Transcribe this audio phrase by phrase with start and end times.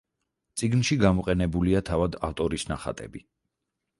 [0.61, 3.25] წიგნში გამოყენებულია თავად ავტორის ნახატები.